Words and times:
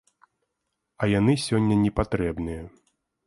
А 1.03 1.09
яны 1.19 1.33
сёння 1.47 1.75
непатрэбныя. 1.85 2.63